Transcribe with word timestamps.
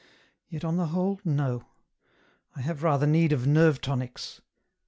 Yet 0.49 0.65
on 0.65 0.77
the 0.77 0.87
whole, 0.87 1.21
no; 1.23 1.67
I 2.55 2.61
have 2.61 2.81
rather 2.81 3.05
need 3.05 3.31
of 3.33 3.45
nerve 3.45 3.81
tonics. 3.81 4.41